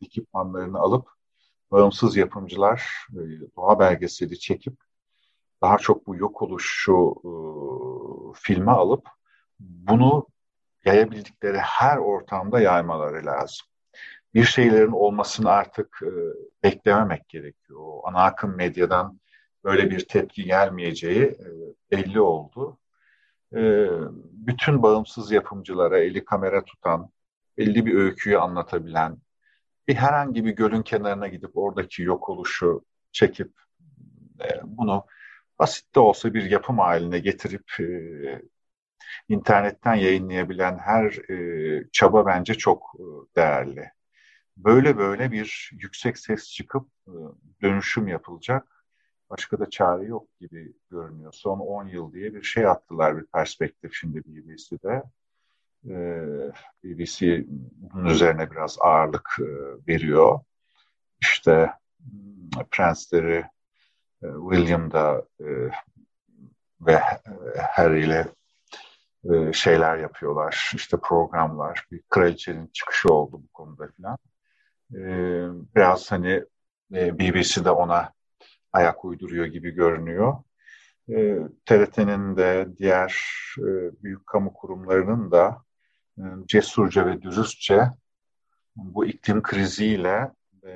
ekipmanlarını 0.02 0.80
alıp 0.80 1.10
bağımsız 1.72 2.18
yapımcılar 2.18 3.08
e, 3.12 3.22
doğa 3.56 3.80
belgeseli 3.80 4.40
çekip 4.40 4.74
daha 5.62 5.78
çok 5.78 6.08
bu 6.08 6.16
yok 6.16 6.42
oluşu 6.42 7.16
e, 7.24 7.32
filme 8.36 8.72
alıp 8.72 9.08
bunu 9.60 10.28
yayabildikleri 10.86 11.58
her 11.58 11.98
ortamda 11.98 12.62
yaymaları 12.62 13.26
lazım 13.26 13.71
bir 14.34 14.44
şeylerin 14.44 14.91
olmasını 14.91 15.50
artık 15.50 16.00
e, 16.04 16.12
beklememek 16.63 17.30
gerekiyor. 17.30 17.80
O 17.84 18.08
ana 18.08 18.24
akım 18.24 18.56
medyadan 18.56 19.20
böyle 19.63 19.91
bir 19.91 20.08
tepki 20.08 20.44
gelmeyeceği 20.44 21.24
e, 21.24 21.48
belli 21.91 22.22
oldu. 22.22 22.78
E, 23.56 23.88
bütün 24.32 24.84
bağımsız 24.84 25.32
yapımcılara 25.32 26.00
eli 26.00 26.26
kamera 26.26 26.65
tutan, 26.65 27.10
belli 27.58 27.86
bir 27.86 27.96
öyküyü 27.96 28.38
anlatabilen, 28.38 29.17
bir 29.88 29.96
herhangi 29.96 30.46
bir 30.46 30.52
gölün 30.52 30.82
kenarına 30.82 31.28
gidip 31.28 31.58
oradaki 31.58 32.04
yok 32.04 32.30
oluşu 32.30 32.86
çekip 33.12 33.52
e, 34.44 34.48
bunu 34.63 35.06
basit 35.60 35.96
de 35.96 36.00
olsa 36.00 36.34
bir 36.34 36.44
yapım 36.52 36.80
haline 36.80 37.20
getirip 37.20 37.80
e, 37.80 38.41
internetten 39.30 39.96
yayınlayabilen 39.96 40.78
her 40.78 41.30
e, 41.30 41.89
çaba 41.91 42.26
bence 42.26 42.54
çok 42.54 42.84
e, 43.00 43.04
değerli 43.36 43.91
böyle 44.63 44.97
böyle 44.97 45.32
bir 45.32 45.71
yüksek 45.74 46.17
ses 46.17 46.52
çıkıp 46.52 46.88
e, 47.08 47.13
dönüşüm 47.62 48.08
yapılacak. 48.08 48.86
başka 49.30 49.60
da 49.60 49.69
çare 49.69 50.06
yok 50.06 50.28
gibi 50.39 50.74
görünüyor. 50.89 51.34
Son 51.34 51.60
10 51.60 51.88
yıl 51.88 52.13
diye 52.13 52.34
bir 52.34 52.43
şey 52.43 52.67
attılar 52.67 53.17
bir 53.17 53.26
perspektif 53.26 53.93
şimdi 53.93 54.24
BBC'de. 54.26 55.04
Ee, 55.89 56.52
BBC 56.84 57.45
bunun 57.78 58.06
üzerine 58.06 58.52
biraz 58.52 58.78
ağırlık 58.82 59.30
e, 59.39 59.45
veriyor. 59.88 60.39
İşte 61.21 61.74
hmm, 61.97 62.65
prensleri 62.71 63.45
e, 64.24 64.28
William 64.52 64.91
da 64.91 65.26
e, 65.39 65.45
ve 66.82 67.02
Harry 67.71 68.06
ile 68.06 68.28
şeyler 69.54 69.97
yapıyorlar. 69.97 70.71
İşte 70.76 70.97
programlar. 70.97 71.88
Bir 71.91 72.02
kraliçenin 72.10 72.67
çıkışı 72.67 73.13
oldu 73.13 73.41
bu 73.43 73.47
konuda 73.47 73.88
filan. 73.88 74.17
Biraz 75.76 76.12
hani 76.12 76.44
BBC 76.92 77.66
de 77.66 77.72
ona 77.72 78.14
ayak 78.74 79.06
uyduruyor 79.06 79.46
gibi 79.46 79.72
görünüyor. 79.72 80.38
TRT'nin 81.66 82.38
de 82.38 82.68
diğer 82.78 83.26
büyük 84.04 84.28
kamu 84.28 84.54
kurumlarının 84.54 85.32
da 85.32 85.64
e, 86.18 86.24
cesurca 86.46 87.06
ve 87.06 87.22
dürüstçe 87.22 87.92
bu 88.76 89.06
iklim 89.06 89.42
kriziyle 89.42 90.32
e, 90.66 90.74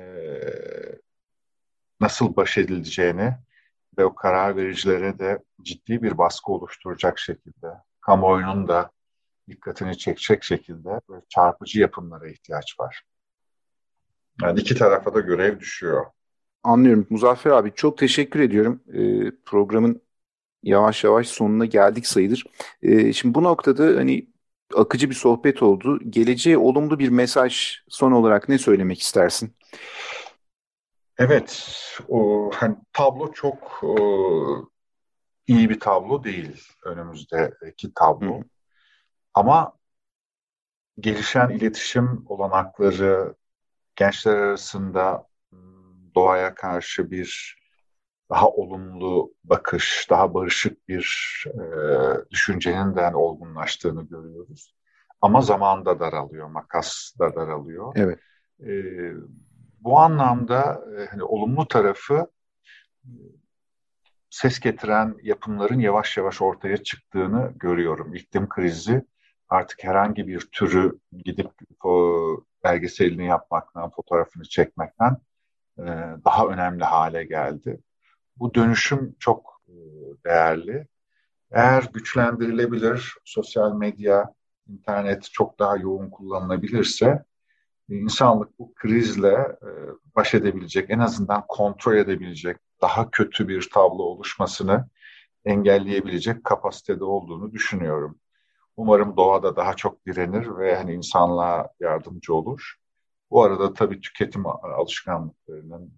nasıl 2.00 2.36
baş 2.36 2.58
edileceğini 2.58 3.34
ve 3.98 4.04
o 4.04 4.14
karar 4.14 4.56
vericilere 4.56 5.18
de 5.18 5.42
ciddi 5.62 6.02
bir 6.02 6.18
baskı 6.18 6.52
oluşturacak 6.52 7.18
şekilde, 7.18 7.66
kamuoyunun 8.00 8.68
da 8.68 8.90
dikkatini 9.48 9.98
çekecek 9.98 10.44
şekilde 10.44 11.00
çarpıcı 11.28 11.80
yapımlara 11.80 12.28
ihtiyaç 12.28 12.80
var. 12.80 13.02
Yani 14.42 14.60
iki 14.60 14.74
tarafa 14.74 15.14
da 15.14 15.20
görev 15.20 15.60
düşüyor. 15.60 16.06
Anlıyorum. 16.62 17.06
Muzaffer 17.10 17.50
abi 17.50 17.72
çok 17.74 17.98
teşekkür 17.98 18.40
ediyorum. 18.40 18.82
Ee, 18.94 19.32
programın 19.44 20.02
yavaş 20.62 21.04
yavaş 21.04 21.28
sonuna 21.28 21.64
geldik 21.64 22.06
sayılır. 22.06 22.44
Ee, 22.82 23.12
şimdi 23.12 23.34
bu 23.34 23.42
noktada 23.42 23.84
hani 23.84 24.26
akıcı 24.74 25.10
bir 25.10 25.14
sohbet 25.14 25.62
oldu. 25.62 26.00
Geleceğe 26.10 26.58
olumlu 26.58 26.98
bir 26.98 27.08
mesaj 27.08 27.82
son 27.88 28.12
olarak 28.12 28.48
ne 28.48 28.58
söylemek 28.58 29.00
istersin? 29.00 29.56
Evet, 31.18 31.70
o 32.08 32.50
hani 32.54 32.76
tablo 32.92 33.32
çok 33.32 33.80
o, 33.82 34.70
iyi 35.46 35.70
bir 35.70 35.80
tablo 35.80 36.24
değil 36.24 36.62
önümüzdeki 36.84 37.94
tablo. 37.94 38.40
Hı. 38.40 38.44
Ama 39.34 39.72
gelişen 41.00 41.48
iletişim 41.48 42.24
olanakları 42.28 43.34
gençler 43.96 44.36
arasında 44.36 45.26
doğaya 46.14 46.54
karşı 46.54 47.10
bir 47.10 47.56
daha 48.30 48.48
olumlu 48.48 49.34
bakış, 49.44 50.06
daha 50.10 50.34
barışık 50.34 50.88
bir 50.88 51.44
e, 51.46 51.58
düşüncenin 52.30 52.96
de 52.96 53.16
olgunlaştığını 53.16 54.08
görüyoruz. 54.08 54.74
Ama 55.20 55.40
zaman 55.40 55.86
da 55.86 56.00
daralıyor, 56.00 56.48
makas 56.48 57.12
da 57.18 57.34
daralıyor. 57.34 57.92
Evet. 57.96 58.18
E, 58.60 58.72
bu 59.80 59.98
anlamda 59.98 60.84
hani 61.10 61.22
olumlu 61.22 61.68
tarafı 61.68 62.26
ses 64.30 64.60
getiren 64.60 65.16
yapımların 65.22 65.80
yavaş 65.80 66.16
yavaş 66.16 66.42
ortaya 66.42 66.76
çıktığını 66.76 67.52
görüyorum. 67.56 68.14
İklim 68.14 68.48
krizi 68.48 69.02
artık 69.48 69.84
herhangi 69.84 70.26
bir 70.28 70.40
türü 70.52 70.98
gidip 71.24 71.50
o 71.84 72.44
belgeselini 72.64 73.26
yapmaktan, 73.26 73.90
fotoğrafını 73.90 74.44
çekmekten 74.44 75.16
e, 75.78 75.84
daha 76.24 76.46
önemli 76.46 76.84
hale 76.84 77.24
geldi. 77.24 77.80
Bu 78.36 78.54
dönüşüm 78.54 79.16
çok 79.18 79.62
e, 79.68 79.74
değerli. 80.24 80.86
Eğer 81.50 81.90
güçlendirilebilir, 81.92 83.14
sosyal 83.24 83.76
medya, 83.76 84.34
internet 84.68 85.28
çok 85.32 85.58
daha 85.58 85.76
yoğun 85.76 86.10
kullanılabilirse 86.10 87.24
insanlık 87.88 88.58
bu 88.58 88.74
krizle 88.74 89.32
e, 89.62 89.68
baş 90.16 90.34
edebilecek, 90.34 90.90
en 90.90 90.98
azından 90.98 91.44
kontrol 91.48 91.96
edebilecek, 91.96 92.56
daha 92.82 93.10
kötü 93.10 93.48
bir 93.48 93.70
tablo 93.74 94.02
oluşmasını 94.02 94.88
engelleyebilecek 95.44 96.44
kapasitede 96.44 97.04
olduğunu 97.04 97.52
düşünüyorum. 97.52 98.18
Umarım 98.76 99.16
doğada 99.16 99.56
daha 99.56 99.74
çok 99.76 100.06
direnir 100.06 100.56
ve 100.58 100.76
hani 100.76 100.92
insanlığa 100.94 101.68
yardımcı 101.80 102.34
olur. 102.34 102.74
Bu 103.30 103.42
arada 103.42 103.74
tabii 103.74 104.00
tüketim 104.00 104.46
alışkanlıklarının, 104.46 105.92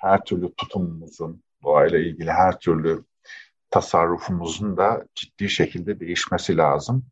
her 0.00 0.24
türlü 0.24 0.54
tutumumuzun, 0.54 1.42
doğayla 1.62 1.98
ilgili 1.98 2.30
her 2.30 2.58
türlü 2.58 3.04
tasarrufumuzun 3.70 4.76
da 4.76 5.06
ciddi 5.14 5.50
şekilde 5.50 6.00
değişmesi 6.00 6.56
lazım. 6.56 7.06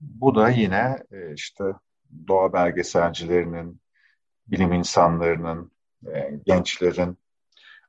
Bu 0.00 0.34
da 0.34 0.48
yine 0.50 0.98
e, 1.12 1.34
işte 1.34 1.64
doğa 2.28 2.52
belgeselcilerinin, 2.52 3.80
bilim 4.46 4.72
insanlarının, 4.72 5.72
e, 6.06 6.30
gençlerin, 6.46 7.18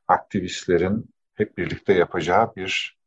aktivistlerin 0.08 1.14
hep 1.36 1.58
birlikte 1.58 1.94
yapacağı 1.94 2.56
bir 2.56 2.98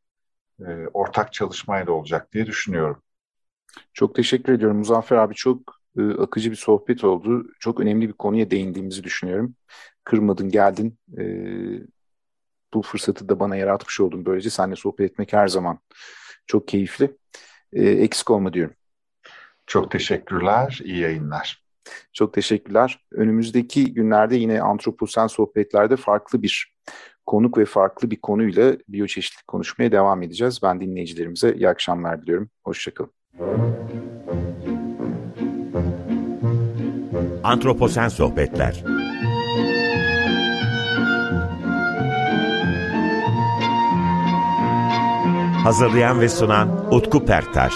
e, 0.60 0.64
ortak 0.94 1.32
çalışmayla 1.32 1.92
olacak 1.92 2.32
diye 2.32 2.46
düşünüyorum. 2.46 3.02
Çok 3.92 4.14
teşekkür 4.14 4.52
ediyorum 4.52 4.76
Muzaffer 4.78 5.16
abi. 5.16 5.34
Çok 5.34 5.58
akıcı 6.18 6.50
bir 6.50 6.56
sohbet 6.56 7.04
oldu. 7.04 7.46
Çok 7.60 7.80
önemli 7.80 8.08
bir 8.08 8.12
konuya 8.12 8.50
değindiğimizi 8.50 9.04
düşünüyorum. 9.04 9.54
Kırmadın, 10.04 10.48
geldin 10.48 10.98
bu 12.74 12.82
fırsatı 12.82 13.28
da 13.28 13.40
bana 13.40 13.56
yaratmış 13.56 14.00
oldun. 14.00 14.26
Böylece 14.26 14.50
seninle 14.50 14.76
sohbet 14.76 15.10
etmek 15.10 15.32
her 15.32 15.48
zaman 15.48 15.78
çok 16.46 16.68
keyifli. 16.68 17.16
E, 17.72 17.84
eksik 17.88 18.30
olma 18.30 18.52
diyorum. 18.52 18.74
Çok 19.66 19.90
teşekkürler, 19.90 20.80
iyi 20.84 20.98
yayınlar. 20.98 21.64
Çok 22.12 22.34
teşekkürler. 22.34 23.06
Önümüzdeki 23.12 23.94
günlerde 23.94 24.36
yine 24.36 24.62
antroposen 24.62 25.26
sohbetlerde 25.26 25.96
farklı 25.96 26.42
bir 26.42 26.74
konuk 27.26 27.58
ve 27.58 27.64
farklı 27.64 28.10
bir 28.10 28.20
konuyla 28.20 28.76
biyoçeşitlik 28.88 29.46
konuşmaya 29.46 29.92
devam 29.92 30.22
edeceğiz. 30.22 30.60
Ben 30.62 30.80
dinleyicilerimize 30.80 31.54
iyi 31.54 31.68
akşamlar 31.68 32.22
diliyorum. 32.22 32.50
Hoşçakalın. 32.64 33.15
Antroposen 37.42 38.08
Sohbetler. 38.08 38.84
Hazırlayan 45.62 46.20
ve 46.20 46.28
sunan 46.28 46.94
Utku 46.94 47.24
Perktaş 47.24 47.74